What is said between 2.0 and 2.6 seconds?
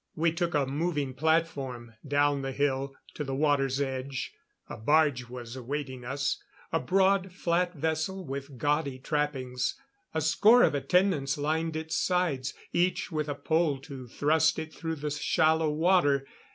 down the